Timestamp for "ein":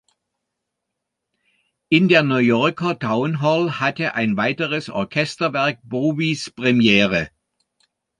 4.15-4.35